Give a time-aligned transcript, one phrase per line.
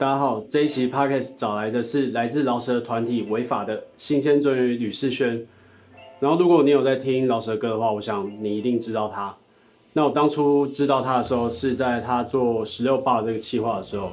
[0.00, 5.46] 大家好，这一期 Podcast 找来的是来自饶舌团体违法的新鲜鱒鱼吕世轩。
[6.20, 9.36] 然后，如果你有在听饶舌歌的话，我想你一定知道他。
[9.92, 14.12] 那我当初知道他的时候，是在他做十六 bar 这个企划的时候。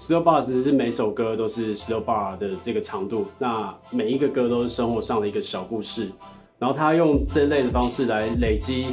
[0.00, 6.10] 十六 bar 其实是每首歌都是十六 bar 的这个长度，那每一个歌都是生活上的一个小故事。
[6.58, 8.88] 然后他用这类的方式来累积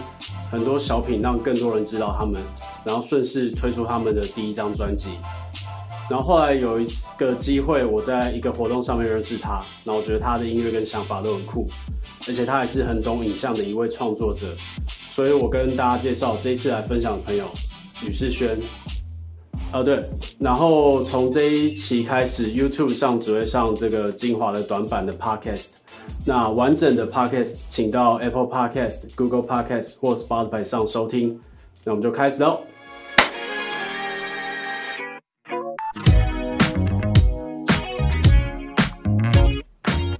[0.52, 2.39] 很多小品，让更多人知道他们，
[2.86, 5.09] 然后顺势推出他们的第一张专辑。
[6.09, 6.87] 然后后来有一
[7.17, 11.69] 个机会，我在一个活动上面认识他，然后我觉得他的音乐跟想法都很酷，
[12.27, 14.47] 而且他还是很懂影像的一位创作者，
[15.14, 17.45] 所以我跟大家介绍这一次来分享的朋友
[18.05, 18.57] 吕士轩。
[19.71, 20.03] 哦对，
[20.39, 25.67] 然后从这一期开始，YouTube 上只会上这个精华的短版的 Podcast，
[26.25, 31.39] 那完整的 Podcast 请到 Apple Podcast、Google Podcast 或 Spotify 上收听。
[31.83, 32.61] 那我们就开始喽。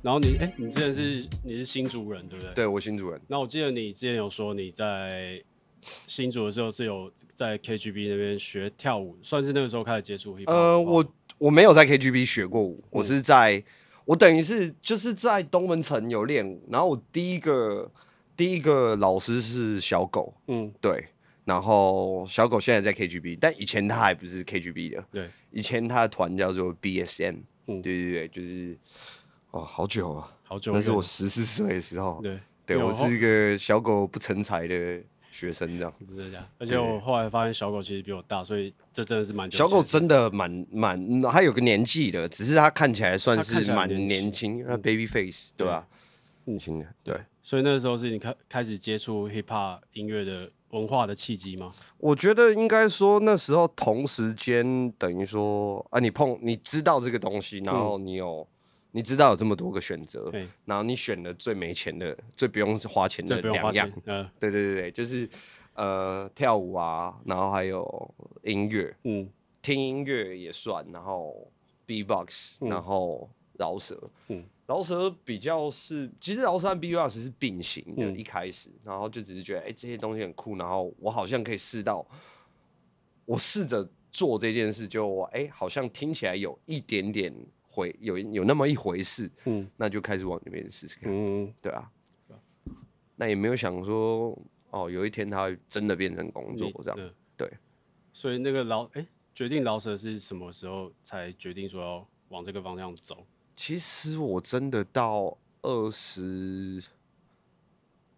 [0.10, 2.54] 然后你哎，你之前是你是新竹人对不对？
[2.56, 3.22] 对，我新竹人。
[3.28, 5.40] 那我记得你之前有说你在。
[6.08, 10.38] 新竹的时候是有在 KGB 那边学跳舞，算是那个时候开始接触。
[10.48, 13.64] 呃，我我没有在 KGB 学过舞，嗯、我是在，
[14.04, 17.90] 我等于是就是在东门城有练舞，然后我第一个
[18.36, 21.06] 第一个老师是小狗，嗯，对，
[21.46, 27.38] 然后小狗现在在 KGB，但以前他还不是 KGB 的，对，以前他的团叫做 BSM，
[27.68, 28.78] 嗯，对对对，就是
[29.52, 35.02] 哦，好久啊，好久，那是我十四岁的时候，对，对我是一个小狗不成才的。
[35.32, 36.48] 学生这样，真的假的？
[36.58, 39.50] 而且我后来发现小狗其实比我大，所以这真的是蛮。
[39.50, 45.88] 小狗真的蛮蛮，它有个年纪的，只是它看起来算是蛮年轻，那 baby face 对吧？
[46.44, 47.18] 年轻的，对。
[47.42, 51.72] 所以那个时候是你开开始接触 hip hop 音乐的文化的契机吗？
[52.00, 58.46] 我觉得应该说那时候同时间等于说啊，你碰你知道这个东西，然后你有。
[58.92, 60.32] 你知道有这么多个选择，
[60.66, 65.30] 然后你选了最没钱的、最不用花钱的两样，嗯，对对对对，就是
[65.76, 69.30] 呃跳舞啊，然后还有音乐，嗯，
[69.62, 71.52] 听音乐也算，然后
[71.86, 73.30] B-box，然后
[73.60, 82.04] 饶舌，嗯，饶舌比较是，其实饶舌和 B-box 是并行的，嗯、一开始，然后就只是觉得，哎、欸，这些东西很酷，然后我好像可以试到，
[83.26, 87.32] 我试着做这件事就，就哎，好像听起来有一点点。
[87.70, 91.90] 会有有那么一回事，嗯，那就开始往那边试试看，嗯，对啊，
[93.16, 94.38] 那也没有想说，
[94.72, 96.98] 哦，有一天他会真的变成工作这样，
[97.38, 97.58] 对，对，
[98.12, 103.26] 所以那个老，哎、欸，决定饶舌是什么时候才决定说要往这个方向走？
[103.56, 106.84] 其实我真的到二十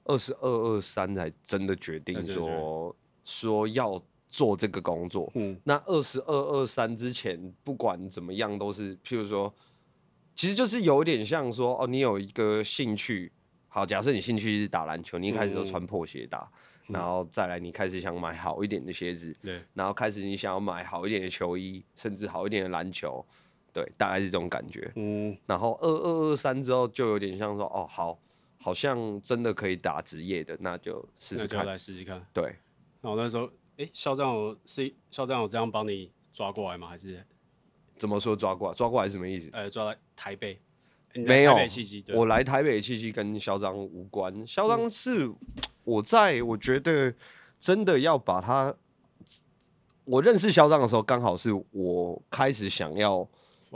[0.06, 4.02] 二十二二三才真的决定说说要。
[4.32, 9.54] 做这个工作，嗯，那二十二、二三之前，不管怎么样，都是譬如说，
[10.34, 13.30] 其实就是有点像说，哦，你有一个兴趣，
[13.68, 16.50] 好，假设你兴趣是打篮球，你一开始都穿破鞋打，
[16.88, 23.26] 嗯、然后再来你开始想买好一点的鞋子，对，然后开始你想要买好一点的球衣，甚至好一点的篮球，
[23.74, 28.18] 对，大概是这种感觉，嗯，然后二二二三之后，就有点像说，哦，好，
[28.58, 32.56] 好像真的可以打职业的，那就试试看，来试试看，对，
[33.02, 33.52] 那我那时候。
[33.82, 36.88] 哎，校长有是校长有这样帮你抓过来吗？
[36.88, 37.26] 还是
[37.98, 38.76] 怎么说抓过来？
[38.76, 39.50] 抓过来是什么意思？
[39.54, 40.60] 呃，抓来台北，
[41.16, 41.58] 没有。
[42.14, 44.46] 我来台北的契机跟校长无关。
[44.46, 45.32] 校长是
[45.84, 47.12] 我在我觉得
[47.60, 48.76] 真的要把他，
[50.04, 53.28] 我认识校长的时候，刚好是我开始想要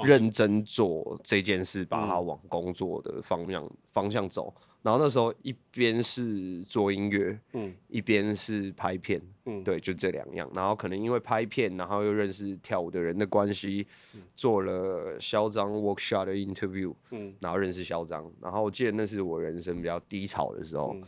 [0.03, 4.53] 认真做这件事，把它往工作的方向方向走。
[4.85, 10.47] 然后那时候一边是做音乐，嗯，一边是拍片，嗯，对，就这两样。
[10.53, 18.31] 然后可能因为拍片，然后又认识跳舞的人的关系，嗯、做了嚣张 workshop 的 interview，嗯，然后认识嚣张。
[18.39, 21.03] 然后我记得那是我人生比较低潮的时候，嗯、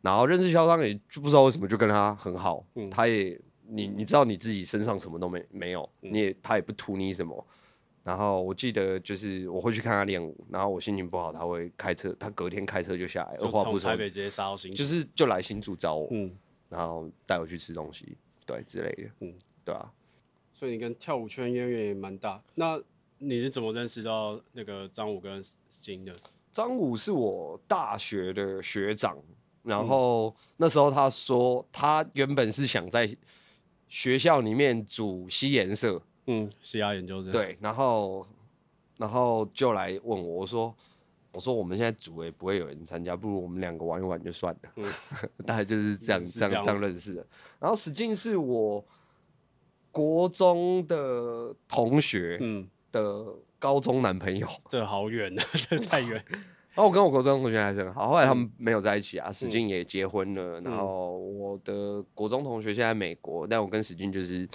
[0.00, 7.46] 然后认识嚣张也就不知道为什么就跟他很好，嗯，他也你你知道你自己身上什么都没没有，嗯、你也他也不图你什么。
[8.06, 16.32] 然后我记得就是我会去看他练舞，然后我心情不好，他会开车，他隔天开车就下来，二话不说，台北直接杀到新竹，就是就来新竹找我，嗯，
[16.68, 18.16] 然后带我去吃东西，
[18.46, 19.34] 对之类的，嗯，
[19.64, 19.92] 对啊，
[20.54, 22.40] 所以你跟跳舞圈渊源也蛮大。
[22.54, 22.80] 那
[23.18, 26.14] 你是怎么认识到那个张武跟金的？
[26.52, 29.18] 张武是我大学的学长，
[29.64, 33.12] 然后那时候他说他原本是想在
[33.88, 36.00] 学校里面组嘻研社。
[36.26, 38.26] 嗯，嘻哈研究生对，然后，
[38.98, 40.74] 然后就来问我，我说，
[41.32, 44.84] 我说我们现在组也不会有人参加，不如我们两个玩一玩就算了，嗯、
[45.46, 47.26] 大概就是这样，这样，这样认识的。
[47.58, 48.84] 然后史进是我
[49.90, 53.24] 国中的同学，嗯，的
[53.58, 56.24] 高中男朋友，这好远啊，这太远。
[56.76, 60.60] 然后我跟我国中同学还是很好，后来他们没有在一起啊，史进也结婚了。
[60.60, 64.46] 然后我的国中同学现在在美国，但我跟史进就是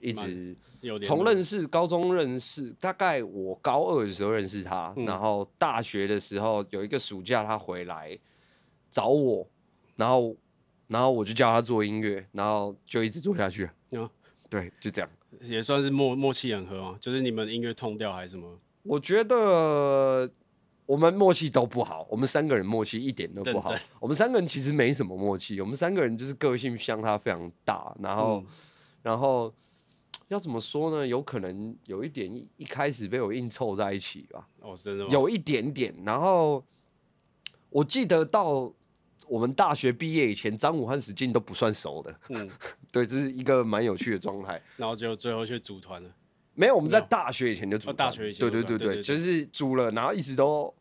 [0.00, 0.56] 一直
[1.04, 8.18] 从认识高中认识，大概我高二的时候认识他，然后大学的时候有一个暑假他回来
[8.90, 9.48] 找我，
[9.94, 10.36] 然后
[10.88, 13.70] 然后我就教他做音乐，然后就一直做下去。
[14.50, 15.08] 对，就这样，
[15.42, 16.98] 也算是默默契很合嘛。
[17.00, 18.58] 就是你们音乐通调还是什么？
[18.82, 20.28] 我觉得。
[20.88, 23.74] 我们默契都不好，我们三个人默契一点都不好。
[24.00, 27.94] 我们三个人其实没什么默契，我们三个人就是个性相差非常大。
[28.00, 28.46] 然后，嗯、
[29.02, 29.52] 然后
[30.28, 31.06] 要怎么说呢？
[31.06, 32.26] 有可能有一点
[32.56, 34.48] 一开始被我硬凑在一起吧。
[34.60, 35.10] 哦，真的吗？
[35.12, 35.94] 有一点点。
[36.06, 36.64] 然后
[37.68, 38.72] 我记得到
[39.26, 42.20] 我们大学毕业以前，张武和史进都不算熟的。
[42.30, 42.48] 嗯，
[42.90, 44.58] 对，这是一个蛮有趣的状态。
[44.78, 46.10] 然后就最后去组团了。
[46.54, 47.96] 没有，我们在大学以前就组团。
[47.96, 50.74] 大学以前，对对对对，就是组了，然后一直都。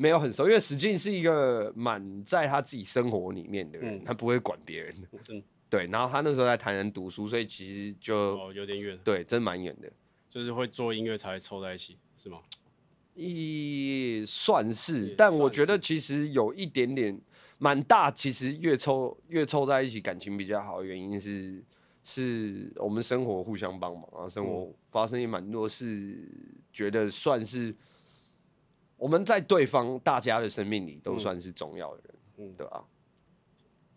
[0.00, 4.94] 没有很熟，因为史进是一个蛮在他自己生活里面的人，嗯、他不会管别人。
[5.28, 5.86] 嗯、对。
[5.88, 8.98] 然后他那时候在台南读书，所以其实就、哦、有点远。
[9.04, 9.92] 对，真蛮远的。
[10.26, 12.38] 就是会做音乐才会凑在一起，是吗？
[13.14, 17.20] 一算是，但我觉得其实有一点点
[17.58, 18.10] 蛮大。
[18.10, 21.62] 其实越凑越凑在一起，感情比较好的原因是，
[22.02, 26.26] 是我们生活互相帮忙啊，生活发生也蛮多事，
[26.72, 27.74] 觉得算是。
[29.00, 32.84] 我们在对方大家的生命里都算是重要的人，嗯，对吧？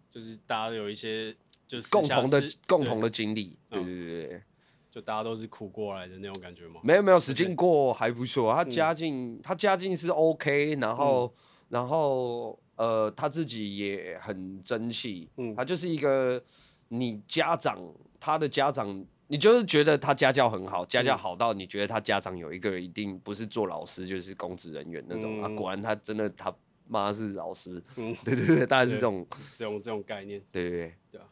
[0.10, 1.36] 就是大家有一些
[1.68, 4.44] 就是共同的共同的经历，对对对对，
[4.90, 6.80] 就大家都是苦过来的那种感觉吗？
[6.86, 11.36] 没有没有，使劲过还不错，他家境他家境是 OK，然后
[11.68, 16.42] 然后呃他自己也很争气，嗯，他就是一个
[16.88, 17.78] 你家长
[18.20, 19.06] 他的家长。
[19.28, 26.54] 你就是觉得他家教很好，家教好到你觉得他家长有一个人一定不是做老师就是公职人员那种、嗯、啊，果然他真的他
[26.88, 29.25] 妈是老师，嗯， 对对对，大概是这种。
[29.58, 31.28] 这种这种概念，对对对，对啊，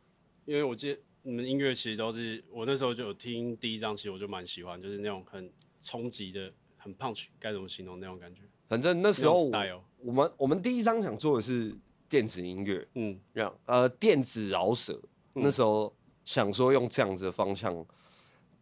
[0.45, 5.51] 因为我记得你们音乐其实都是我那时候就有听第一张，其实我就蛮喜欢，就是那种很
[5.81, 8.41] 冲击的、很 punch，该怎么形容那种感觉？
[8.67, 11.75] 反正那时候我，我们我们第一张想做的是
[12.09, 14.99] 电子音乐，嗯，让呃电子饶舌，
[15.35, 15.93] 嗯、那时候。
[16.31, 17.85] 想说用这样子的方向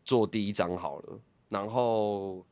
[0.03, 1.19] 做第一张好了，
[1.49, 2.43] 然后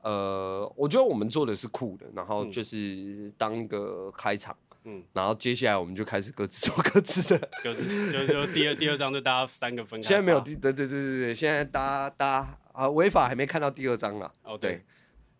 [0.00, 10.08] 呃，我觉得我们做的是酷的，然后就是当一个开场，嗯，然后接下来我们就开始各自做各自的， 各自就就第二第二张就大家三个分开。
[10.08, 14.32] 现在没有第对对对对对，现在大家大家啊，违法还没看到第二张了。
[14.44, 14.84] 哦，对，对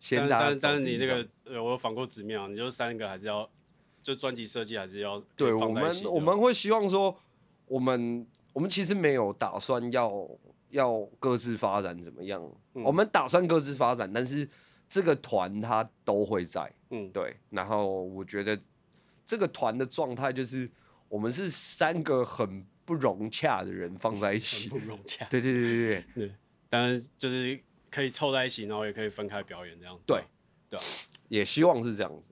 [0.01, 3.49] 先但但但是你那个呃，我有访过纸面啊，你就三个还是要
[4.03, 7.17] 就专辑设计还是要对我们我们会希望说
[7.65, 8.27] 我们。
[8.55, 10.27] 我们其实没有打算要
[10.71, 12.41] 要各自发展怎么样，
[12.75, 14.49] 嗯、我们打算各自发展，但是
[14.89, 17.37] 这个团它都会在，嗯，对。
[17.51, 18.57] 然后我觉得
[19.27, 20.71] 这个团的状态就是
[21.09, 26.35] 我们是三个很不融洽的人放在一起，不融洽，对对对对对，对。
[26.69, 27.61] 当然就是
[27.91, 30.23] 可以凑在一起，然后也可以分开表演这样子，对
[30.71, 30.81] 对，
[31.29, 32.29] 也希望是这样子。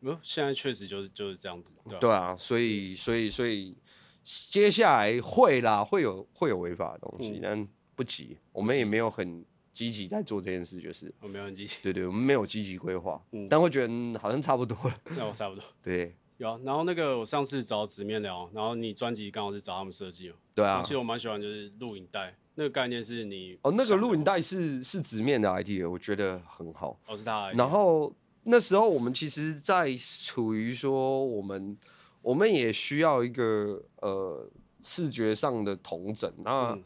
[0.00, 3.76] 不，现在确实就是就是这样子，对，对啊，所以所以所以。
[4.24, 28.10] 接下来会啦，会有会有违法的东西，嗯、但不急，我们也没有很积极在做这件事，就是我没有很积极，对对，我们没有积极规划，嗯，但会觉得好像差不多了，那我差不多，对，有啊，然后那个我上次找纸面聊，然后你专辑刚好是找他们设计哦，对啊，其实我蛮喜欢就是录影带，那个概念是你哦，那个录影带是是纸面的 idea，我觉得很好，哦是他，然后
[28.44, 31.76] 那时候我们其实，在处于说我们。
[32.24, 34.50] 我们也需要一个呃
[34.82, 36.32] 视觉上的同整。
[36.38, 36.82] 那、嗯、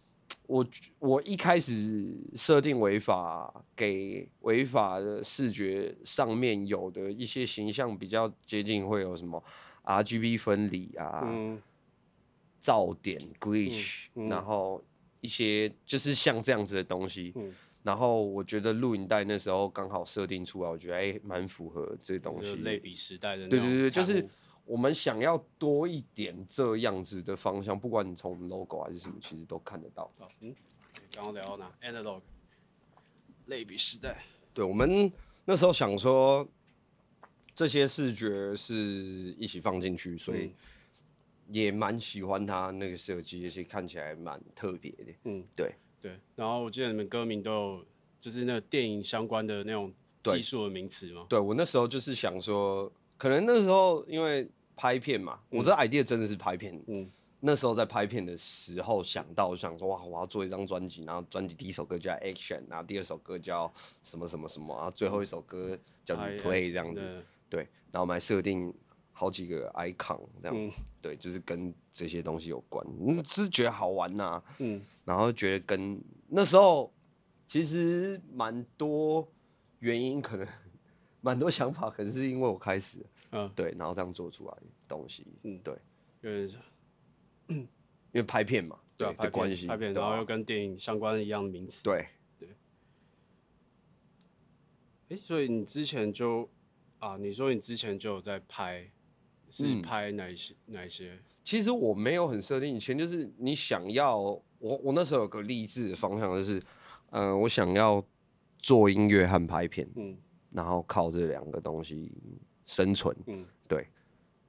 [0.46, 0.66] 我
[0.98, 9.42] 我一开始设定违法，给违法的视觉上面有的一些形象比较接近，会有什么
[9.84, 11.58] RGB 分离啊、嗯、
[12.62, 14.84] 噪点 glitch，、嗯嗯、然后
[15.22, 17.32] 一些就是像这样子的东西。
[17.36, 17.50] 嗯、
[17.82, 23.48] 然后我觉得录影带那时候刚好设定出来，我觉得哎蛮符合这东西，类比时代的。
[23.48, 24.28] 对对对，就是。
[24.64, 30.10] 我们想要多一点这样子的方向，不管你从 logo 还是什么，其实都看得到。
[30.40, 30.54] 嗯，
[31.12, 32.22] 刚刚聊到哪？Analog
[33.46, 34.24] 类比时代。
[34.54, 35.12] 对，我们
[35.44, 36.46] 那时候想说，
[37.54, 40.52] 这些视觉是一起放进去，所以
[41.48, 45.04] 也蛮喜欢它那个设计，而且看起来蛮特别的。
[45.24, 46.18] 嗯，对对。
[46.36, 47.86] 然后我记得你们歌名都有，
[48.20, 49.92] 就是那个电影相关的那种
[50.22, 51.26] 技术的名词吗？
[51.28, 52.90] 对，对我那时候就是想说。
[53.22, 67.60] 可能那时候因为拍片嘛，嗯、我这 idea 真的是拍片，嗯，那时候在拍片的时候想到，想说哇，我要做一张专辑，然后专辑第一首歌叫 Action，然后第二首歌叫什么什么什么，然后最后一首歌叫 Play 这样子，对，
[67.92, 68.74] 然后我们还设定
[69.12, 76.92] 好几个 icon 这样，嗯、对，就是跟这些东西有关，嗯，是觉得好玩呐、啊，嗯，然后觉得跟那时候
[77.46, 79.28] 其实蛮多
[79.78, 80.44] 原因，可能
[81.24, 82.98] 蛮多想法，可能是因为我开始，
[83.32, 85.76] 嗯，对，然后这样做出来的东西，嗯，对，
[86.22, 86.50] 因为。
[88.14, 92.06] 因为拍片嘛，对，拍片，关系，拍片，然后又跟电影相关的一样的名词，对，
[92.38, 92.48] 对。
[95.08, 96.46] 哎，所以你之前就
[96.98, 98.86] 啊，你说你之前就有在拍，
[99.48, 100.54] 是拍哪一些？
[100.66, 101.18] 哪一些？
[101.42, 106.62] 其实我没有很设定，以前就是你想要，我我那时候有个励志的方向，就是，
[107.12, 108.04] 嗯，我想要
[108.58, 110.18] 做音乐和拍片，嗯，
[110.50, 112.12] 然后靠这两个东西
[112.66, 113.86] 生存，嗯，对。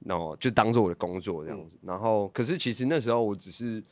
[0.06, 3.82] 那么就当做我的工作这样子，嗯、然后可是其实那时候我只是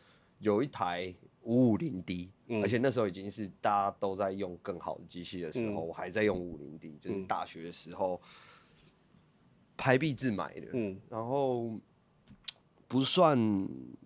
[0.41, 2.31] 有一台五五零 D，
[2.62, 8.21] 而且那时候已经是大家都在用更好的机器的时候，嗯、我还在用五五零 D，就是大学的时候
[9.75, 11.81] 拍币自买的，嗯，然后
[12.87, 13.38] 不算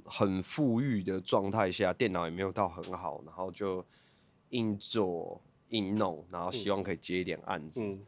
[0.04, 3.84] 很富裕的状态下，电脑也没有到很好，然后就
[4.50, 7.98] 硬做硬弄，然后希望可以接一点案子，嗯、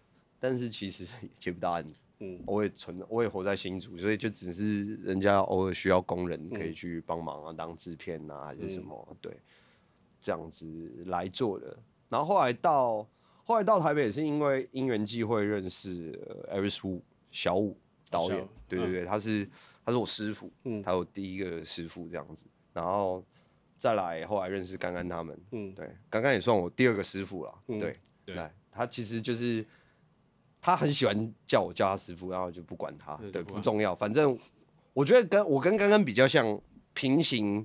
[0.41, 1.07] 但是其实
[1.39, 2.03] 接不到案子。
[2.21, 9.39] 嗯，我也存，我也活在新竹，所以就只是人家偶尔需要工人可以去帮忙啊，当制片啊还是什么，对，
[10.21, 10.67] 这样子
[11.07, 11.79] 来做的。
[12.09, 13.09] 然后后来到
[13.45, 16.11] 后来到台北也是因为因缘际会认识
[16.51, 17.79] Aris Wu 小五
[18.11, 19.49] 导演，对对对，他是
[19.85, 23.25] 他是我师傅，嗯，他有第一个师傅这样子，然后
[23.77, 29.65] 再来后来认识刚刚他们，嗯，对，刚刚也算我第二个师傅了，对对，他其实就是。
[30.61, 33.95] 他很喜欢叫我叫他师傅，然后就不管他，对，不重要。
[33.95, 34.37] 反正
[34.93, 36.61] 我觉得跟我跟刚刚比较像
[36.95, 37.65] 平行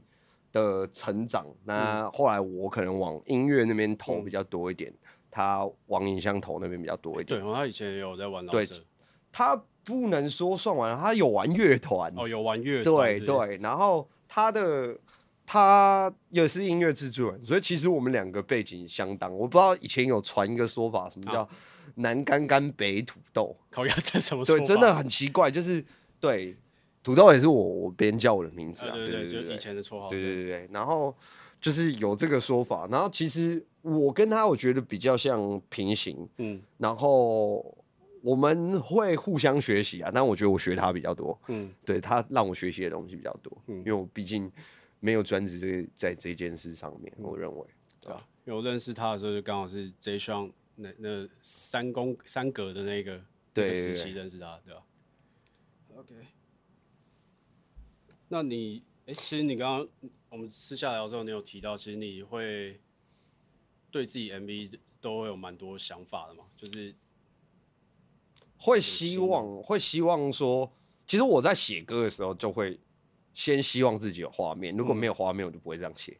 [0.52, 1.46] 的成长。
[1.64, 4.94] 那后来我可能往音乐那边投比较多一点，
[5.32, 7.42] 他往影像投那边比较多一点。
[7.42, 8.46] 对，他以前也有在玩。
[8.46, 8.66] 对，
[9.32, 12.14] 他不能说算完了，他有玩乐团。
[12.16, 13.18] 哦，有玩乐团。
[13.18, 14.96] 对对，然后他的
[15.46, 19.32] 他也是音乐制作人，所以其实我们两个背景相当。
[19.32, 21.48] 我不知道以前有传一个说法，什么叫？
[21.96, 24.58] 南干干北土豆，烤鸭在什么说？
[24.58, 25.84] 对，真的很奇怪，就是
[26.20, 26.56] 对，
[27.04, 30.34] 土豆也是我我别人叫我的名字啊，对对对，以前的绰号，对对。
[30.34, 31.16] 对对，然后
[31.62, 37.64] 就是有这个说法，然后其实我跟他我觉得比较像平行，嗯，然后
[38.24, 44.52] 我们会互相学习啊，但我觉得我学他比较多，嗯，对他让我学习的东西比较多，嗯，因为我毕竟
[45.04, 47.68] 没有专职这在这件事上面，我认为，
[48.00, 48.26] 对吧？
[48.46, 50.50] 因为我认识他的时候就刚好是 J 双。
[50.76, 53.22] 那那三公三格的那个
[53.54, 54.84] 对，那个时期认识他，对吧
[55.96, 56.16] ？OK，
[58.30, 59.88] 那你哎、欸，其实你刚刚
[60.30, 62.82] 我们私下聊之后，你有提到，其实你会
[63.92, 66.46] 对自己 MV 都会有蛮多想法的嘛？
[66.56, 66.96] 就是
[68.58, 70.74] 会希望会希望说，
[71.06, 72.80] 其实我在写歌的时候，就会
[73.34, 76.18] 先希望自己有画面，如果没有画面，我就不会这样写。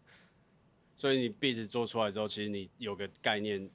[0.96, 3.70] 所以你 beat 做出来之后，其实你有个概念。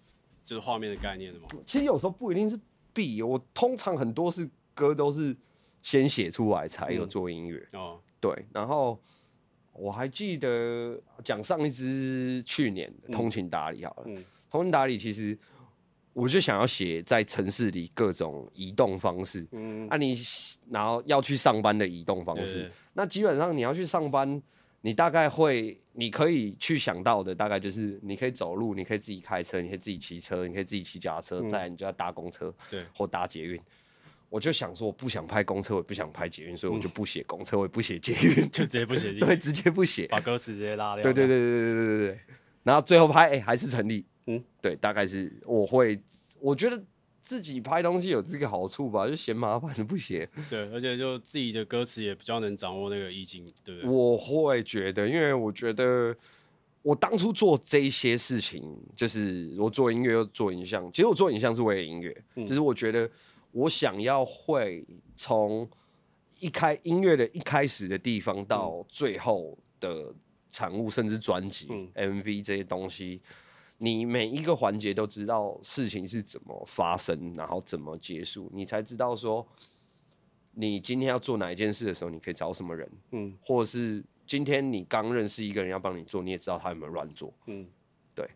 [0.45, 1.47] 就是画面的概念的吗？
[1.67, 2.59] 其实有时候不一定是
[2.95, 5.37] beat，我通常很多是歌都是
[5.83, 7.69] 先写出来才有做音乐。
[7.75, 8.47] 嗯、哦，对。
[8.51, 8.99] 然后
[9.75, 14.17] 我还记得讲上一支去年的《通情达理》好了，嗯
[14.51, 15.39] 《通情达理》其实
[16.19, 19.47] 我就想要写在城市里各种移动方式。
[19.53, 20.17] 嗯，啊，你
[20.69, 24.43] 然后要去上班的移动方式，对对对，那基本上你要去上班。
[24.81, 33.61] 你大概会，你可以去想到的大概就是，你可以走路，你可以自己开车，你可以自己骑车，你可以自己骑脚踏车，嗯、再来你就要搭公车，对，或搭捷运。
[34.31, 41.03] 我就想说，我不想拍公车，我也不想拍捷运，所以我就不写公车，我也不写捷运，就直接不写， 对，直接不写，把歌词直接拉掉。
[41.03, 42.19] 对对对对对对对对。
[42.63, 44.07] 然后最后拍，哎、欸，还是成立。
[44.29, 46.01] 嗯，对，大概是我会，
[46.39, 46.81] 我觉得。
[47.21, 50.27] 自己拍东西有这个好处吧，就嫌麻烦就不写。
[50.49, 53.91] 对，而且就自己的歌词也比较能掌握那个意境，对不对？
[53.91, 56.17] 我会觉得，因为我觉得
[56.81, 58.65] 我当初做这些事情，
[58.97, 60.91] 就是我做音乐又做影像。
[60.91, 63.11] 其实我做影像是为了音乐，嗯、就是我觉得
[63.53, 64.83] 我想要会
[65.15, 65.69] 从
[66.41, 70.15] 一开音乐的一开始的地方到最后的
[70.51, 73.21] 产物，甚至专辑、嗯、MV 这些东西。
[73.79, 79.47] 你每一个环节都知道事情是怎么发生，然后怎么结束，你才知道说，
[80.53, 87.67] 你今天要做哪一件事的时候，你可以找什么人，嗯，或者是今天你刚认识一个人要帮你做，你也知道他有没有乱做，嗯，
[88.15, 88.29] 对。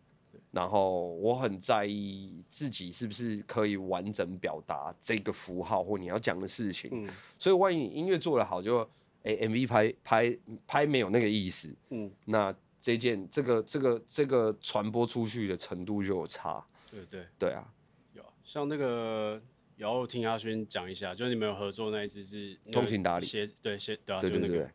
[0.53, 7.09] 然后我很在意自己是不是可以完整表达这个符号或你要讲的事情，嗯，
[7.39, 8.81] 所以万一你音乐做得好，就
[9.23, 16.62] 哎、欸、MV 拍拍拍没有那个意思，嗯，那这件这个这个这个传播出去的程度就有差。
[16.91, 17.73] 对对对啊，
[18.12, 19.41] 有像那个，
[19.77, 24.71] 然后听阿勋讲一下，就是你们有合作那一支是通情达理鞋，对鞋对啊，对对对，就那个。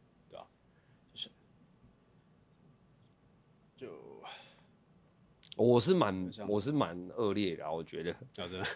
[5.55, 8.15] 我是蛮我是蛮恶劣的，啊我觉得，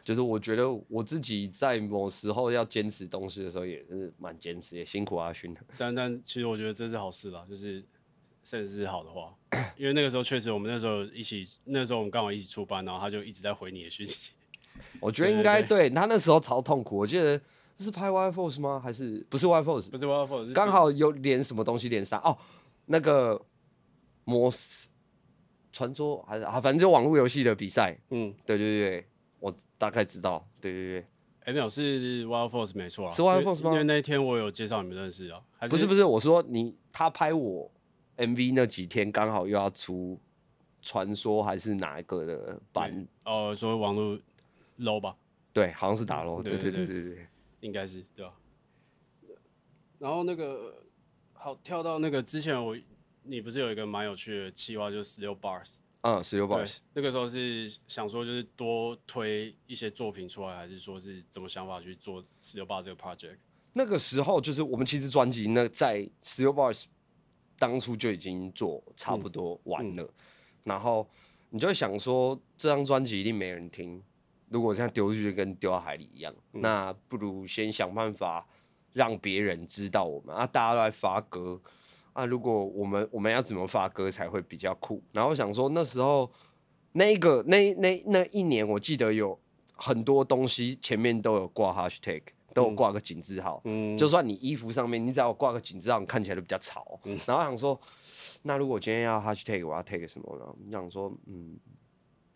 [0.04, 5.62] 就是我觉得我自己在某时候要坚持东西的时候，也是蛮坚持，也辛苦阿勋的。
[5.78, 7.86] 但但其实我觉得这是好事啦，就是
[8.44, 9.34] 甚至是好的话，
[9.78, 14.32] 因为那个时候确实我们那时候一起，那时候我们刚好一起出班，然后他就一直在回你的讯息。
[15.00, 17.40] 我觉得应该对他那时候超痛苦，我记得
[17.78, 18.80] 是拍 Y Force 吗？
[18.84, 19.90] 还是不是 Y Force？
[19.90, 22.38] 不是 Y Force，刚好有连什么东西连上哦，
[22.86, 23.42] 那个
[24.24, 24.88] 模式。
[25.74, 27.98] 传说还是啊，反正就网络游戏的比赛。
[28.10, 29.08] 嗯，对对对，
[29.40, 30.46] 我大概知道。
[30.60, 31.06] 对对对，哎、
[31.46, 33.72] 欸，没有是 Wild Force 没错啊，是 Wild Force 吗？
[33.72, 35.40] 因为那一天我有介绍你们认识啊。
[35.58, 37.72] 还是不是不是，我说你他拍我
[38.18, 40.20] MV 那几天刚好又要出
[40.82, 43.08] 传说还是哪一个的版？
[43.26, 44.20] 哦，说网络
[44.80, 45.16] low 吧？
[45.54, 46.42] 对，好像是打 low。
[46.42, 47.28] 对对对对对，
[47.62, 48.34] 应该是对吧？
[50.00, 50.84] 然后那个
[51.34, 52.78] 好跳到那个之前我。
[53.24, 55.76] 你不是有一个蛮有趣的企划，就是十六 bars。
[56.02, 56.78] 嗯，十六 bars。
[56.92, 63.38] 那个时候是想说，就是多推一些作品出来，还是说是怎么想法去做十六 bars 这个 project？
[63.74, 66.86] 那个时候就是我们其实专辑那，在十六 bars
[67.62, 70.10] 当初就已经做差不多完了，
[70.64, 71.08] 然后
[71.52, 74.02] 你就会想说，这张专辑一定没人听，
[74.50, 78.48] 如果这样丢出去跟丢到海里一样，嗯、那不如先想办法
[78.94, 81.62] 让别人知道我们啊，大家都来发歌。
[82.14, 85.00] 啊，如果我们我们要怎么发歌才会比较酷？
[85.12, 86.32] 然后想说那时候
[86.94, 89.40] 那个那那那一年，我记得有
[89.76, 93.62] 很多东西前面都有挂 hashtag，都有挂个井字号。
[93.66, 97.00] 嗯，就算你衣服上面你只要挂个井字号，你看起来都比较潮。
[97.04, 97.80] 嗯，然后想说，
[98.44, 100.46] 那如果今天要 hashtag，我要 take 什么呢？
[100.66, 101.58] 你想说，嗯，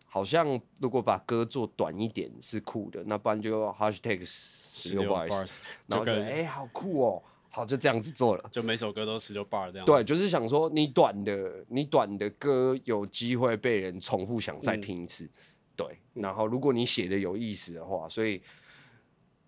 [0.06, 7.22] 好像如果把歌做短一点是酷的，那不然就 hashtag 十六 bars，然后觉得哎、欸，好酷哦。
[7.48, 9.86] 好，就这样子做了，就每首歌都十六 bar 这样。
[9.86, 15.24] 对，就是想说你短的，你短的歌有机会被人重复想再听一次。
[15.24, 15.30] 嗯、
[15.74, 18.42] 对，然后如果你写的有意思的话，所以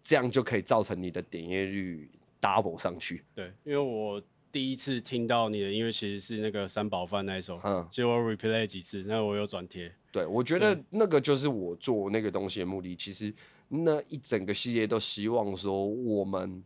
[0.08, 3.22] 这样就可以造成你的点阅率 double 上去。
[3.34, 9.92] 对，因为我第一次听到你的音乐其实是那个三宝饭那一首，嗯，结果 replay 几次，那我有转贴。
[10.10, 12.96] 对，我觉得那个就是我做那个东西的目的。
[12.96, 13.34] 其实
[13.68, 16.64] 那一整个系列都希望说我们。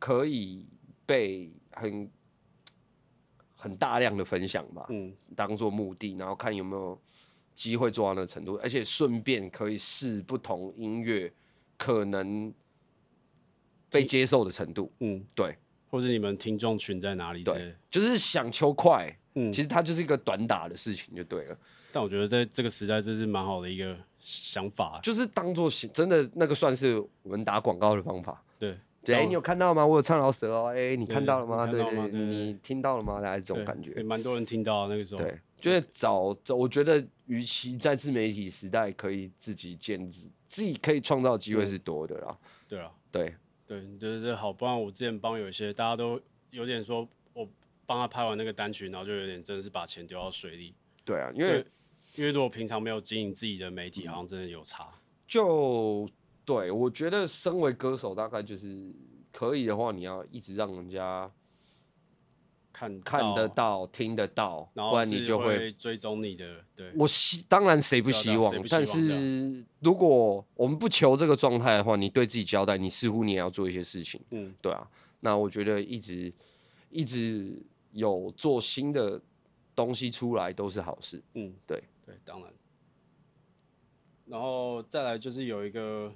[0.00, 0.64] 可以
[1.04, 2.08] 被很
[3.56, 6.96] 很大量的分享吧，嗯，当做目的，然后看有没有
[7.52, 11.32] 机会做到那个程度，而且顺便可以试不同音乐
[11.78, 12.52] 可能
[13.88, 15.56] 被接受的程度，嗯，对，
[15.88, 17.42] 或者你们听众群在哪里？
[17.42, 21.58] 对，就是想求快，嗯，其实它就是一个短打的事情就对了。
[21.90, 28.76] 但我觉得在这个时代，这是蛮好的一个想法，就是当做真的那个算是我们打广告的方法，对。
[29.06, 29.86] 哎，你有看到吗？
[29.86, 30.70] 我有唱饶舌哦。
[30.76, 31.66] 哎，你看到了吗？
[31.66, 33.22] 对对，你听到了吗？
[33.22, 35.22] 大概这种感觉，蛮多人听到那个时候。
[35.22, 42.38] 对，就是找找，我觉得，与其在自媒体时代可以自己建制，自己可以创造机会是多的啦。
[42.68, 43.34] 对啊，对
[43.66, 44.52] 对，就是这好。
[44.52, 47.48] 不然我之前帮有一些大家都有点说，我
[47.86, 50.74] 帮他拍完那个单曲，然后就有点真的是把钱丢到水里。
[51.04, 51.66] 对啊，因为
[52.16, 54.88] 因为如果平常没有经营自己的媒体，好像真的有差。
[55.26, 56.08] 就。
[56.44, 58.90] 对，我觉得身为歌手，大概就是
[59.30, 61.30] 可以的话，你要一直让人家
[62.78, 66.64] 看看得到、听得到，不然你就会追踪你的。
[66.76, 74.20] 对，我希当然谁不希望，但是如果我们不求这个状态的话，你对自己交代，你似乎你也要做一些事情。
[74.30, 74.88] 嗯，对啊。
[75.18, 76.32] 那我觉得一直
[76.88, 77.60] 一直
[77.90, 79.20] 有做新的
[79.74, 81.20] 东西出来都是好事。
[81.34, 82.52] 嗯，对对，当然。
[84.26, 86.12] 然后再来就是有一个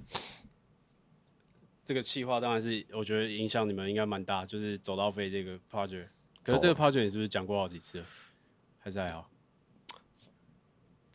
[1.85, 6.07] 这个企划，当然是我觉得影响你们应该蛮大，就是走到飞这个 project。
[6.43, 8.05] 可是这个 project 你是不是讲过好几次了？
[8.79, 9.31] 还是还好？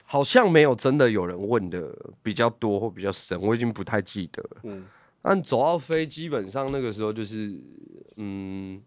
[0.04, 4.62] 好像没有真的有人问的比较多或比较深，我已经不太记得了。
[4.64, 4.86] 嗯，
[5.22, 7.62] 但走到飞基本上那个时候就是，
[8.16, 8.82] 嗯，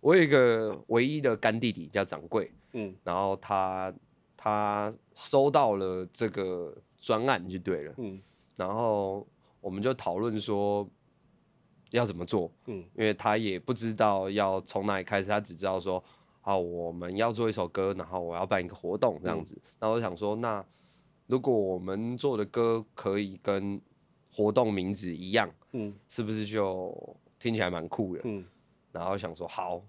[0.00, 3.92] 我有一个唯一的干弟弟叫掌柜，嗯，然后他
[4.36, 6.76] 他收到了这个。
[7.00, 8.20] 专案就对了，嗯，
[8.56, 9.24] 然后
[9.60, 10.86] 我们就讨论说
[11.90, 16.02] 要怎么做，嗯，因为他也不知道要从哪里开始，他只知道说，
[16.40, 19.60] 好，我们要做一首歌，然后我要办一个活动这样子。
[19.78, 20.64] 然后我想说，那
[21.26, 23.80] 如果我们做的歌可以跟
[24.30, 28.22] 活动名字一样，嗯，是不是就听起来蛮酷的？
[28.24, 28.44] 嗯，
[28.92, 29.82] 然后想说好，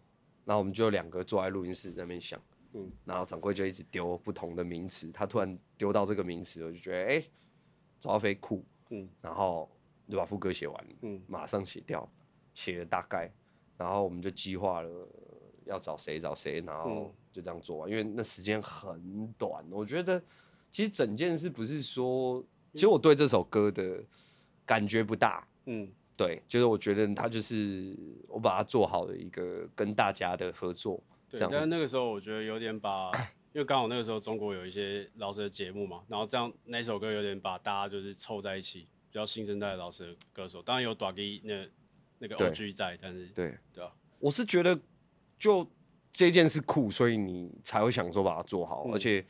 [0.44, 2.42] 那我们就两个坐在录音室那边想，
[2.74, 7.26] 嗯，然后掌柜就一直丢不同的名词，他突然丢到这个名词，我就觉得哎、欸，
[8.00, 9.70] 周阿飞酷，嗯，然后
[10.10, 12.10] 就把副歌写完，嗯，马上写掉，
[12.54, 13.32] 写了大概，
[13.78, 15.08] 然后我们就计划了
[15.65, 20.22] 要找谁找谁，然后就这样做完，因为那时间很短，我觉得
[20.72, 22.43] 其实整件事不是说，
[22.74, 24.04] 其实我对这首歌的
[24.65, 25.91] 感觉不大，嗯。
[26.19, 31.02] 对，就是我觉得他就是我把它做好的一个跟大家的合作。
[31.30, 33.10] 对，但是那个时候我觉得有点把，
[33.54, 41.67] 因为刚好那个时候中国有一些老师的节目嘛，然后这样那首歌有点把大家就是凑在一起，比较新生代的老师歌手，当然有大吉那
[42.19, 44.80] 那个 OG 在，但是对对啊，我是觉得
[45.38, 45.67] 就
[46.12, 49.26] 这件事酷，所以你才会想说把它做好，嗯、而且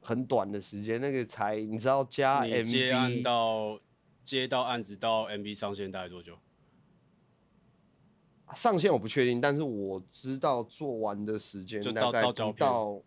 [0.00, 3.80] 很短的时间，那个才你知道加 MV 接案到。
[4.24, 6.38] 接到案子到 MV 上线大概多久？
[8.54, 13.02] 上线我不确定，但是我知道做完的时间大概不到，到。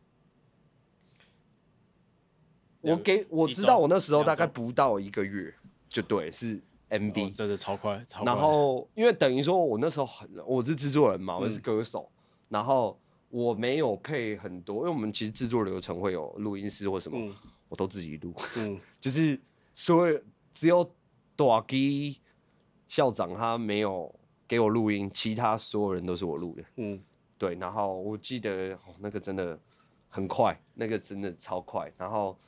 [2.81, 5.55] 我给我知道我那时候大概不到一个月，
[6.01, 8.25] 就对，是 MV，、哦、真的超快，超快。
[8.25, 17.33] 然后因为等于说我那时候很，我是制作人嘛，我是歌手，嗯、然后我没有配很多，因为我们其实制作流程会有录音师或什么，嗯、
[17.69, 19.39] 我都自己录，嗯，就是
[19.73, 20.19] 所有
[20.53, 20.89] 只有。
[21.37, 22.21] 大基
[22.87, 24.09] 校长他没有
[24.47, 26.63] 给我录音，其他所有人都是我录的。
[26.77, 26.97] 嗯，
[27.37, 27.55] 对。
[27.55, 29.59] 然后我记得、哦、那个真的
[30.07, 31.91] 很快，那个真的超快。
[31.97, 32.39] 然后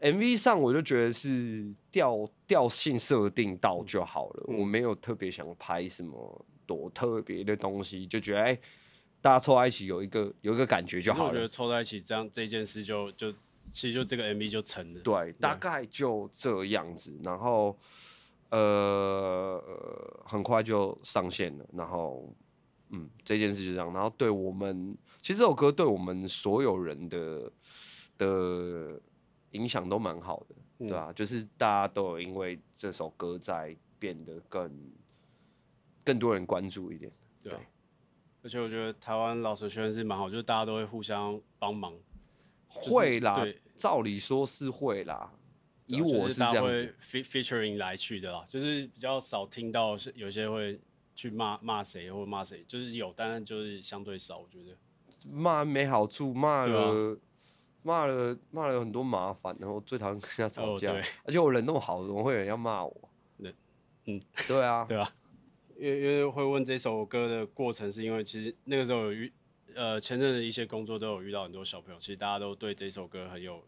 [0.00, 8.60] MV 上我就觉得是调调性设定到就好了，嗯、我没有特别想拍什么多特别的东西，就觉得哎、欸，
[9.20, 11.28] 大家凑在一起有一个有一个感觉就好了。
[11.30, 13.32] 我觉得凑在一起这样这件事就就。
[13.72, 17.78] 其实就这个 MV 就成了，对，大概就这样子，然后
[18.48, 19.62] 呃，
[20.24, 22.34] 很快就上线了，然后
[22.88, 27.52] 嗯，这件事就这样，然后对我们，其实这首歌对我们所有人的
[28.18, 29.00] 的
[29.50, 31.12] 影响都蛮好的，嗯、对吧、啊？
[31.12, 34.92] 就是大家都有因为这首歌在变得更
[36.04, 37.10] 更多人关注一点，
[37.42, 37.58] 对，对，
[38.42, 41.92] 而且我觉得台湾老舌圈是蛮好，就是大家都会互相帮忙。
[42.68, 43.44] 会啦，
[43.76, 45.32] 照理说是会啦。
[45.86, 50.80] 以我是这样子，featuring 来去的啦，就是比较少听到是有些会
[51.16, 54.38] 去骂骂谁或骂谁，就是有，但是就是相对少。
[54.38, 54.76] 我觉得
[55.28, 57.18] 骂没好处，骂了
[57.82, 60.92] 骂了骂了很多麻烦，然后最讨厌跟人家吵架。
[61.24, 63.08] 而且我人那么好，怎么会有人要骂我？
[64.06, 65.12] 嗯，对啊， 对啊。
[65.76, 69.32] 因为因为会问这首歌的过程，是因为其实那个时候有遇。
[69.72, 73.62] 呃，前阵的一些工作都有遇到很多小朋友，其实大家都对这首歌很有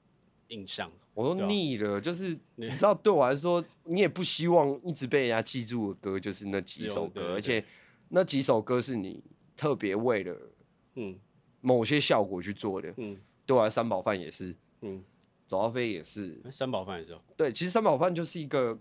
[0.48, 0.90] 印象。
[1.14, 7.64] 我都腻了，就是你知道，对我来说，你也不希望一直被人家记住的歌就是那几首歌，而且
[8.08, 9.22] 那几首歌是你
[9.56, 10.36] 特别为了
[10.96, 11.16] 嗯
[11.60, 12.92] 某些效果去做的。
[12.96, 15.04] 嗯，对啊，三宝饭也是，嗯，
[15.46, 17.12] 周阿飞也是，三宝饭也是。
[17.12, 18.78] 哦对，其实三宝饭就是一个，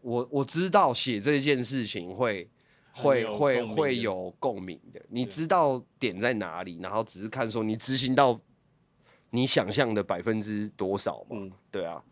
[0.00, 2.48] 我我知道写这件事情会。
[2.90, 8.40] 会会会有共鸣的，你知道点在哪里，然后只是看说你执行到
[9.30, 11.36] 你想象的百分之多少嘛？
[11.36, 12.02] 嗯、对啊，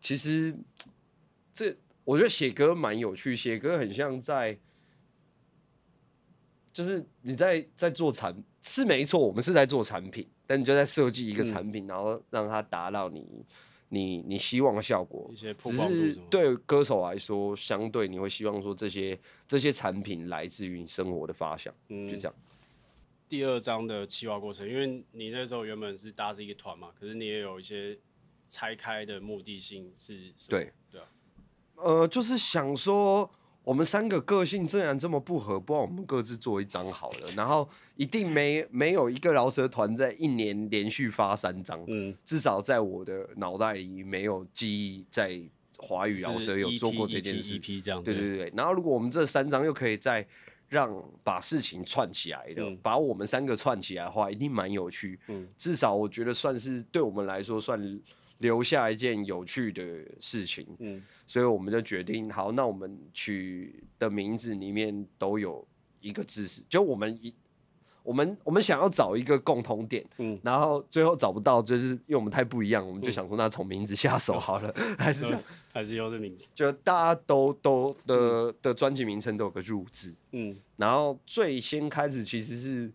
[0.00, 0.56] 其实
[1.52, 4.56] 这我觉得写歌蛮有趣，写歌很像在，
[6.72, 13.44] 就是你在在做产是没错，我们是在做产品，但你就在设计一个产品，嗯、然后让它达到你。
[13.94, 22.34] 你你希望的效果，只是对歌手来说，相对你会希望说这些这些产品来自于你生活的发想，嗯，就这样。
[23.28, 27.98] 第二章的企划过程，因为你那时候原本是搭是一个团嘛，可是你也有一些
[28.48, 30.58] 拆开的目的性是什么？
[30.58, 31.06] 对对啊，
[31.74, 33.30] 呃，就是想说。
[33.64, 37.28] 我们三个个性竟然这么不合，不然我们各自做一张好了。
[37.36, 45.40] 然后一定没没有一个饶舌团在一年连续发三张，嗯，至少在我的脑袋里没有记忆，在
[45.78, 47.58] 华语饶舌有做过这件事。
[47.58, 48.52] 对对对对。
[48.56, 50.26] 然后如果我们这三张又可以再
[50.68, 50.90] 让
[51.22, 55.20] 把事情串起来的，嗯、把我们三个串起来的话，一定蛮有趣。
[55.28, 57.78] 嗯，至少我觉得算是对我们来说算
[58.42, 59.82] 留下一件有趣的
[60.20, 60.66] 事情。
[60.80, 61.02] 嗯。
[61.26, 65.66] 所以我们就决定，好，那我们取的名字里面都有
[65.98, 67.34] 一个字，是就我们一
[68.02, 75.40] 我们我们想要找一个共同点，嗯，然后最后找不到，就是因为我们太不一样，我们就想说，那从名字下手好了，嗯、 还是这样，
[75.72, 82.92] 还是用这名字，就大家都都的的专辑名称都有个入字，嗯，然后最先开始其实是。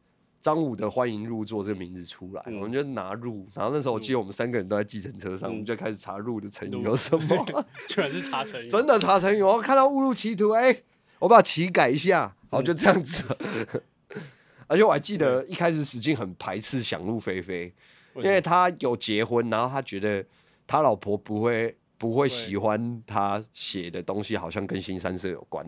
[0.48, 7.46] 张武的欢迎入座这个名字出来，嗯、我们就拿入，然后那时候我记得我们三个人都在计程车上，嗯、我们就开始查入的成语有什么，
[7.90, 10.84] 居然是查成语，真的查成语，我看到误入歧途，哎、欸，
[11.20, 13.26] 我把“歧”改一下，好，就这样子。
[14.68, 17.74] 而且我还记得一开始史进很排斥想入非非，
[18.16, 20.24] 因为他有结婚，然后他觉得
[20.66, 25.68] 他老婆不会不会喜欢他写的东西，好像跟新三社有关。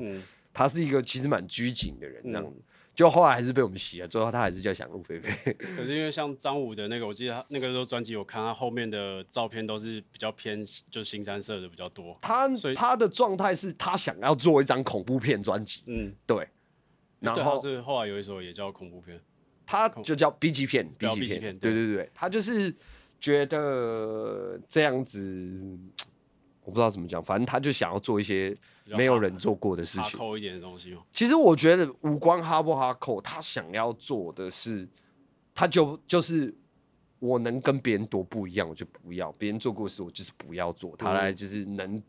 [0.53, 2.55] 他是一个其实蛮拘谨的人，这样子。
[2.99, 5.53] 就后来还是被我们洗了，最后他还是叫想入非非。
[5.77, 12.17] 可是因为像张武的那个，我记得他那个时候专辑，我看他后面的照片都是比较偏就新三色的比较多。
[12.21, 16.45] 他所以他的状态是他想要做一张恐怖片专辑，嗯，对。
[17.21, 19.17] 然后是后来有一首也叫恐怖片，
[19.65, 22.75] 他就叫 B 级片，B 级片，对对对，他就是
[23.21, 25.79] 觉得这样子，
[26.69, 28.55] 我不知道怎么讲，反正他就想要做一些。
[28.97, 31.03] 没有人做过的事情，扣一点的东西吗？
[31.11, 34.89] 其实我觉得无关哈不哈扣，他想要做的是，
[35.53, 36.51] 他就就是
[37.19, 40.97] 我能跟别人多不一样，我就不要别人做过的事，我就是不要做。
[40.97, 42.01] 他来就是能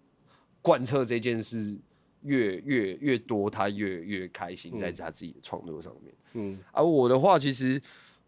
[0.62, 1.78] 贯彻这件事
[2.22, 6.14] 越越越多，他越越开心，在他自己的创作上面。
[6.32, 7.78] 嗯，而我的话，其实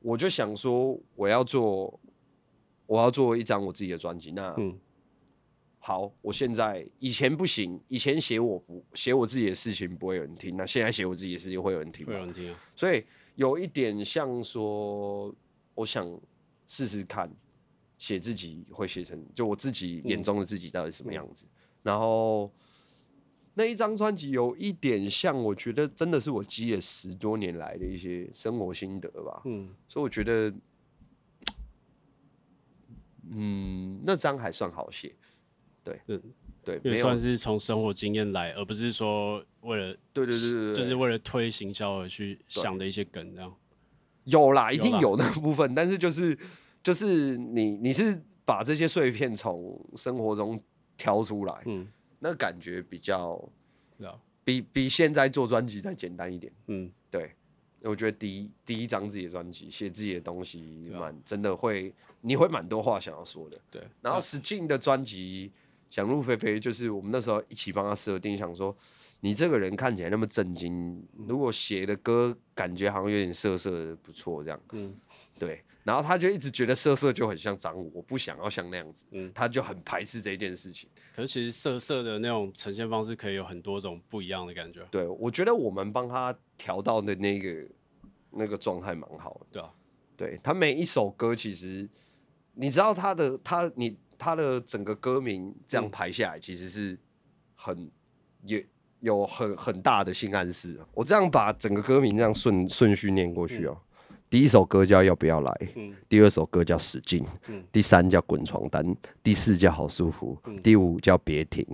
[0.00, 1.98] 我就想说，我要做，
[2.84, 4.30] 我要做一张我自己的专辑。
[4.32, 4.78] 那嗯。
[5.84, 12.12] 好，我现在以前不行，以前写我不写我自己的事情不会有人听，那现在写我自己的事情会有人听吗？
[12.12, 12.58] 会有人听啊。
[12.76, 15.34] 所以有一点像说，
[15.74, 16.08] 我想
[16.68, 17.28] 试试看
[17.98, 21.46] 写自己会写成就我自己眼中的自己到底什么样子。
[21.46, 21.50] 嗯、
[21.82, 22.48] 然后
[23.54, 29.42] 那一张专辑有一点像，我觉得真的是我积了十多年来的一些生活心得吧。
[29.46, 30.54] 嗯，所以我觉得，
[33.30, 35.12] 嗯，那张还算好写。
[35.84, 36.22] 对，嗯，
[36.64, 43.52] 对，也算是从生活经验来，而不是说为了，对对对对，就是为了推行销而去想的一些梗这样。
[44.24, 46.38] 有啦，一定有那部分，但是就是
[46.80, 50.60] 就是你你是把这些碎片从生活中
[50.96, 51.88] 挑出来，嗯，
[52.20, 53.44] 那感觉比较，
[54.44, 57.32] 比比现在做专辑再简单一点，嗯，对，
[57.80, 65.50] 我觉得第一第一张自己的专辑，写自己的东西，蛮真的会，你会蛮多话想要说的，对，然后使劲的专辑。
[65.92, 68.74] 想入非非，就是我们那时候一起帮他设定，想说
[69.20, 74.59] 你这个人看起来那么震惊，如果写的歌感觉好像有点色色的，不错这样。
[74.72, 74.96] 嗯，
[75.38, 75.62] 对。
[75.85, 79.05] 然后他就一直觉得色色就很像张武，我不想要像那样子。
[79.11, 80.88] 嗯，他就很排斥这件事情。
[81.14, 84.81] 可是其实色色的那种呈现方式可以有很多种不一样的感觉。
[84.90, 87.66] 对，我觉得我们帮他调到的那个
[88.31, 89.46] 那个状态蛮好的。
[89.52, 89.70] 对啊，
[90.16, 91.87] 对他每一首歌其实
[92.55, 93.94] 你知道他的他你。
[94.22, 96.96] 他的整个歌名这样排下来，其实是
[97.56, 97.90] 很
[98.44, 98.64] 也
[99.00, 100.78] 有很很大的性暗示。
[100.94, 103.76] 我这样把整个歌名这样顺顺序念过去哦。
[104.30, 105.68] 第一首歌叫要不要来，
[106.08, 107.22] 第二首歌叫使劲，
[107.72, 111.66] 第三叫滚床单，第四叫好舒服，第五叫别停，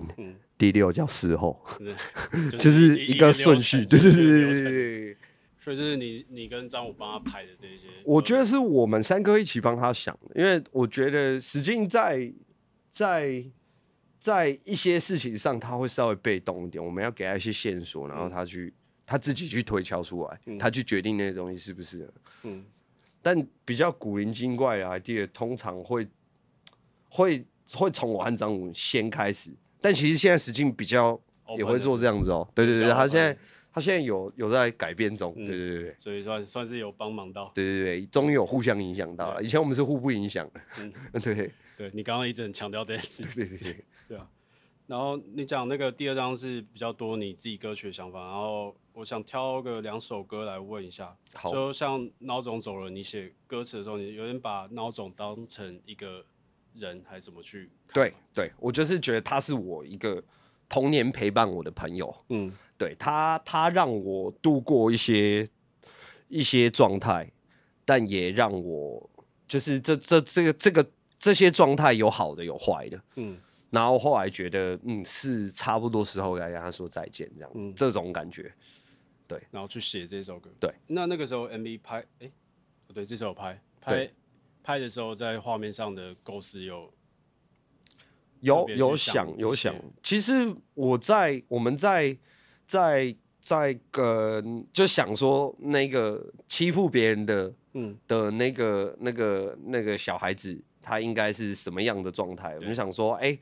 [0.56, 1.60] 第六叫事后，
[2.58, 3.84] 就是一个顺序。
[3.84, 5.16] 对对对对对。
[5.68, 12.32] 所以这是你你跟张武帮他拍的这些，我觉得是我们三个一起帮他想的，因为我觉得史进在
[12.90, 13.44] 在
[14.18, 22.12] 在一些事情上他会稍微被动一点，我们要给他一些线索，然后他去、嗯、他自己去推敲出来，嗯、他去决定那些东西是不适合。
[22.44, 22.64] 嗯，
[23.20, 26.08] 但比较古灵精怪的 idea 通常会
[27.10, 29.50] 会会从我和张武先开始，
[29.82, 31.20] 但其实现在史进比较
[31.58, 33.36] 也会做这样子哦、喔，对对对，他现在。
[33.78, 39.42] 他现在有有在改变中，对对对，所以算算是有帮忙到，对对对，终于有互相影响到了。
[39.42, 41.52] 以前我们是互不影响的，嗯， 对。
[41.76, 44.28] 对，你刚刚一直很强调这件事，对对对，对啊。
[44.88, 56.26] 然后你讲那个第二张是比较多你自己歌曲的想法，然后我想挑个两首歌来问一下，好，就像孬种走了，你写歌词的时候，你有点把孬种当成一个
[56.74, 57.70] 人还是怎么去？
[57.94, 60.20] 对对，我就是觉得他是我一个
[60.68, 62.52] 童年陪伴我的朋友，嗯。
[62.78, 65.46] 对他，他让我度过一些
[66.28, 67.28] 一些状态，
[67.84, 69.10] 但也让我
[69.48, 73.36] 就是这这这个这个这些状态有好的有坏的，嗯，
[73.70, 78.54] 然后后来觉得嗯是差不多时候来跟他说再见这样，嗯，这种感觉，
[79.26, 82.30] 对，然后去写这首歌，对，那那个时候 MV 拍，哎，
[82.86, 84.08] 不对，这首拍拍
[84.62, 86.92] 拍的时候，在画面上的构思有
[88.38, 92.16] 有有想有想，其实我在我们在。
[92.68, 102.54] 在在跟就想说那个欺负别人的，嗯的那个那个那个小孩子，他应该是什么样的状态？
[102.56, 103.36] 我们想说，哎，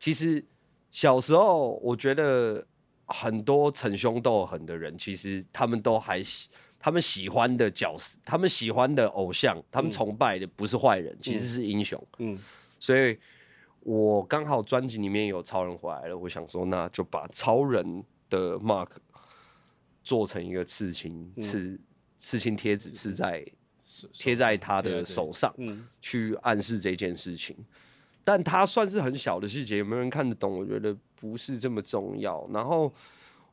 [0.00, 0.44] 其实
[0.90, 2.66] 小时候我觉得
[3.06, 6.48] 很多逞凶斗狠的人，其实他们都还喜，
[6.80, 12.04] 他们喜欢的角色，他们喜欢的偶像，他们崇拜的不是坏人，其实是英雄。
[12.18, 12.36] 嗯，
[12.80, 13.16] 所以
[13.80, 18.02] 我刚好专辑里面有超人回来了，我想说，那就把超人。
[18.34, 18.88] 的 Mark
[20.02, 21.80] 做成一个刺青，刺
[22.18, 23.46] 刺青贴纸刺在
[24.12, 25.54] 贴在他的手上，
[26.00, 27.56] 去暗示这件事情。
[28.24, 30.58] 但他算是很小的细节，有没有人看得懂？
[30.58, 32.48] 我觉得不是这么重要。
[32.52, 32.92] 然后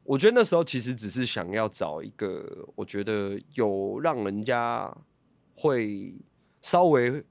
[0.04, 4.89] 我觉得那时候其实只是想要找一个，我觉得有让人家
[5.54, 6.15] 会
[6.62, 7.24] 稍微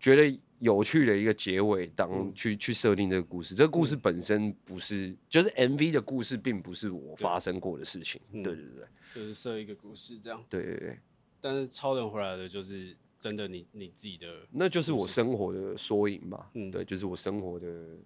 [0.00, 3.54] 觉得有趣的一个结尾，当去去设定这个故事。
[3.54, 8.20] 这个故事本身不是，就是 MV 的故事，并不是我发生过的事情。
[8.32, 10.44] 对对对，就是设一个故事这样。
[10.48, 10.98] 对对对。
[11.40, 12.96] 但是超人回来的就是。
[13.20, 16.50] 真的你，你你自己的，那就是我生活的缩影吧。
[16.52, 17.96] 嗯，对，就是我生活的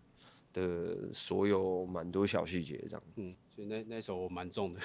[0.52, 3.02] 的所有蛮多小细节这样。
[3.16, 4.80] 嗯，所以那那首我蛮重的，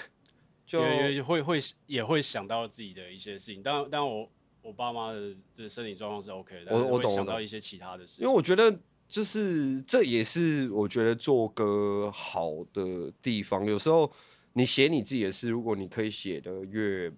[0.66, 3.62] 就会会会也会想到自己的一些事情。
[3.62, 4.28] 当然，当然我
[4.64, 8.24] 我爸妈的这身体状况是 OK 的，我我懂想到一些其他的事情。
[8.24, 13.66] 因为我觉得就是这也是我觉得做歌好的地方。
[13.66, 14.12] 有时候
[14.54, 17.12] 你写你自己的事，如果你可以写的越。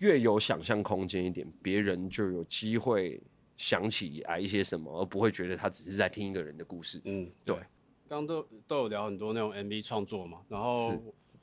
[0.00, 3.20] 越有想象空间一点，别人就有机会
[3.56, 7.00] 想起来一些什么，而不会觉得他只是在听一个人的故事。
[7.04, 7.56] 嗯，对。
[8.08, 10.92] 刚刚都都有聊很多那种 MV 创作嘛，然后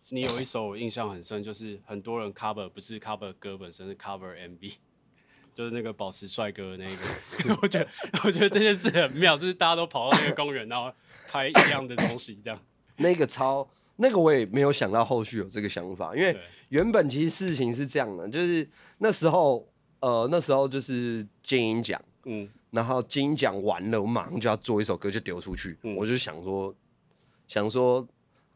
[0.09, 4.73] 你有一首我印象很深，就是很多人 cover 不是 cover 歌本身，是 cover MV，
[5.53, 7.57] 就是那个保持帅哥那个。
[7.61, 7.87] 我觉得
[8.23, 10.91] 我觉得这件事很妙，就是大家都跑到那个公园，然后
[11.27, 12.59] 拍一样的东西，这样。
[12.97, 13.67] 那个超。
[13.97, 16.37] 那个我也没有想到后续有这个想法，因为
[16.67, 19.65] 原本其实事情是这样的，就是那时候
[20.01, 26.75] 呃那时候就是金鹰奖，嗯，然后金鹰奖完了，我马上就要做一首歌就丢出去，嗯、我就想说
[27.47, 28.05] 想说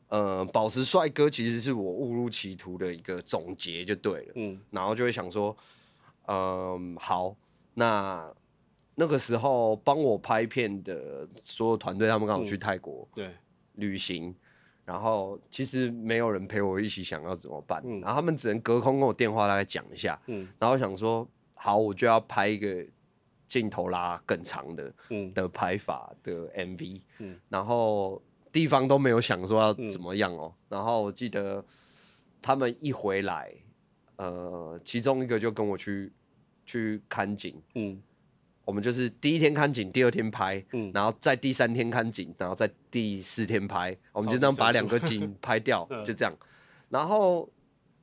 [0.09, 5.55] 呃宝石帅哥其实是我误入歧途的一个总结就对了，嗯，然后就会想说
[6.27, 7.35] 嗯、呃、好，
[7.73, 8.31] 那
[8.95, 13.29] 那个时候帮我拍片的所有团队他们刚好去泰国、嗯、对
[13.75, 14.35] 旅行。
[14.85, 22.83] 然后其实没有人陪我一起想要怎么办，嗯、然后他们只能隔空跟我电话大概讲一下，嗯、然后想说好，我就要拍一个
[23.47, 28.19] 镜头拉更长的、嗯、的拍法的 MV，、嗯、然后
[28.51, 31.63] 地方都没有想说要怎么样哦，嗯、然后我记得
[32.41, 33.53] 他们一回来，
[34.17, 36.11] 呃，其中一个就跟我去
[36.65, 38.01] 去看景，嗯。
[38.65, 46.31] 我们就是第一天看景，第二天拍，嗯，然后在第三天看景，然后在第四天拍，我们就这样把两个景拍掉，就这样。
[46.89, 47.49] 然后，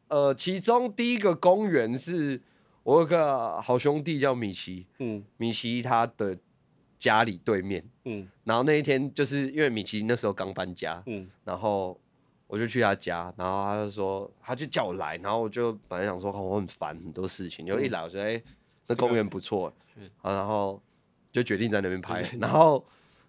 [0.08, 2.42] 呃，其中第一个公园是
[2.82, 6.36] 我有个好兄弟叫米奇，嗯，米奇他的
[6.98, 11.98] 家里对面，嗯，然后那一天就是因为米奇那时候刚搬家，嗯，然后
[12.46, 18.42] 我就去他家，然后他就说，他就叫我来，然后我就本来想说，我很烦很多事情，就一来我觉得，哎，
[18.86, 19.72] 那公园不错。
[20.18, 20.82] 好，然后
[21.32, 22.84] 就决定在那边拍，然后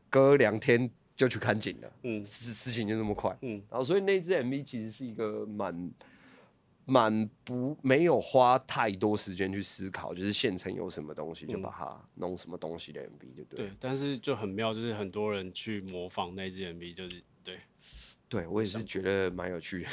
[0.09, 1.91] 隔两天就去看景了。
[2.03, 3.35] 嗯，事事情就那么快。
[3.41, 5.89] 嗯，然后所以那支 MV 其实是一个蛮
[6.89, 13.67] 蛮不没有花太多时间去思考，就是现成有什么东西就把它弄什么东西的 MV 就对。
[13.67, 17.59] 对，但是就很妙，就是很多人去模仿那支 MV，就是对，
[18.29, 19.89] 对我也是觉得蛮有趣的。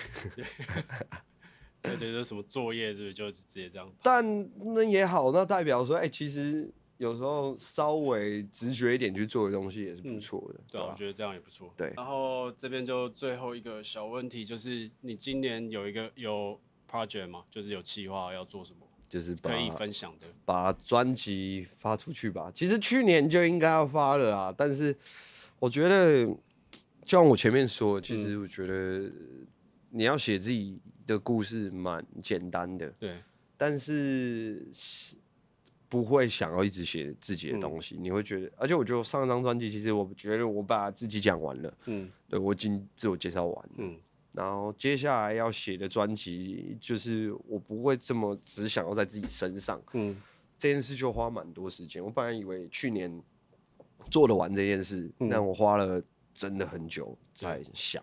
[1.83, 3.93] 我觉得什么作业是不是就直接这样？
[4.01, 10.61] 但那也好，那代表说，哎、欸，其实有时候稍微直觉一点去做的东西也是不错的。
[10.61, 11.75] 嗯、对，我觉得这样也不错。
[11.77, 16.59] 对，然后这边就最后一个小问题，就是你今年有一个有
[16.95, 17.45] project 吗？
[17.51, 18.87] 就是有计划要做什么？
[19.09, 22.53] 就是可以分享的，把专辑发出去吧。
[22.55, 24.97] 其实去年就应该要发了啊，但是
[25.59, 26.25] 我觉得，
[27.03, 29.11] 就像我前面说，其实我觉得
[29.91, 30.79] 你要写自己。
[31.07, 33.19] 的故事蛮简单的，对，
[33.59, 34.67] 但是
[35.87, 43.99] 不会想要一直写自己的东西，嗯、你会觉得，而且我觉得上一张专辑，其实我觉得我把自己讲完了，嗯，对我已经自我介绍完了，嗯，
[44.35, 50.17] 然后接下来要写的专辑，就是我不会这么只想要在自己身上，嗯，
[50.59, 52.05] 这件事就花蛮多时间。
[52.05, 53.23] 我本来以为去年
[54.11, 58.03] 做得完这件事，嗯、但我花了真的很久在想。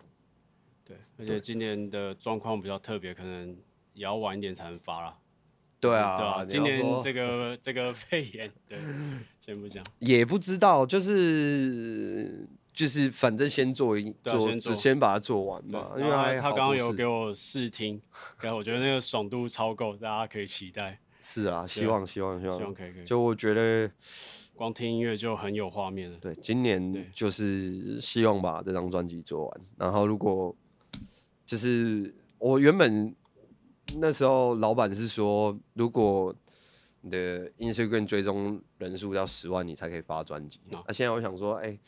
[0.84, 3.56] 对，而且今年的状况比较特别，可能
[3.92, 5.18] 也要晚一点才能发了。
[5.78, 8.78] 对啊，对啊，今年这个这个 肺炎，对，
[9.40, 15.90] 先不讲， 也不知道，就是就是反正先做一做，先把它做完嘛。
[15.96, 16.10] 因为
[16.40, 18.00] 他刚刚有给我试听，
[18.40, 20.98] 然后我觉得那个爽度超够，大家可以期待。
[21.20, 23.04] 是啊，希望希望希望，希望可以可以。
[23.04, 23.90] 就我觉得，
[24.54, 26.18] 光听音乐就很有画面了。
[26.18, 30.54] 对，今年就是希望把这张专辑做完，然后如果。
[31.44, 33.14] 就是我原本
[33.96, 36.34] 那时候，老板是说，如果
[37.02, 40.60] 你的 Instagram 追踪人数要十万，你才可以发专辑。
[40.70, 41.80] 那、啊啊、现在我想说，哎、欸，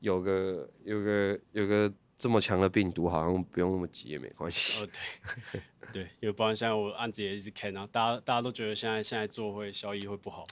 [0.00, 4.84] 有个有个有个这么强的病毒，好像不用那么急也没关系。
[4.84, 4.88] 哦，
[5.52, 5.60] 对，
[5.92, 10.46] 对，因为不然现在我案子也一直开，然后大家大家都觉得现在现在做会效益会不好。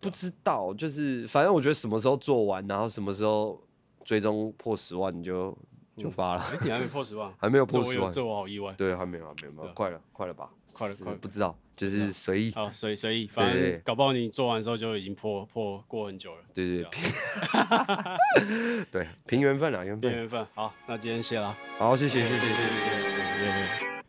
[0.00, 3.62] 不知道，就是反正我觉得什么时候做完，然后什么时候
[4.04, 5.56] 最终破十万你就
[5.96, 6.42] 就发了。
[6.62, 7.32] 你还没破十万？
[7.38, 8.72] 还没有破十万，这我好意外。
[8.74, 10.50] 对，还没有，还没有，快了，快了吧？
[10.72, 12.52] 快了，快了，不知道，就是随意。
[12.52, 16.42] 好，随随意，反正搞不好你做完的时候就已经破破过很久了。
[16.54, 16.86] 对对
[18.90, 20.10] 对，对， 凭缘分啊，缘分。
[20.10, 20.46] 凭缘分。
[20.54, 21.56] 好，那今天谢了。
[21.78, 24.01] 好，谢谢，谢谢，谢谢，谢谢。